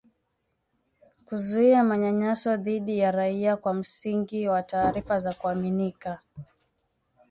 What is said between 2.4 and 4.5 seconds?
dhidi ya raia kwa msingi